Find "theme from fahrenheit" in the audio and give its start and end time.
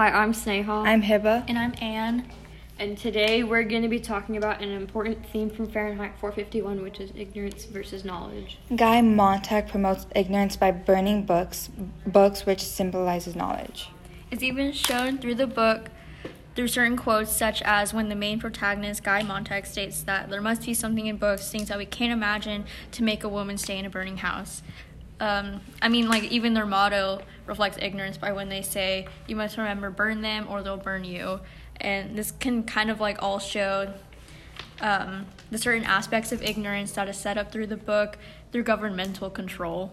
5.26-6.18